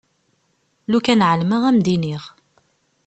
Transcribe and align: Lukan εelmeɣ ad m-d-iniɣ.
Lukan 0.91 1.23
εelmeɣ 1.27 1.61
ad 1.65 1.73
m-d-iniɣ. 1.75 2.23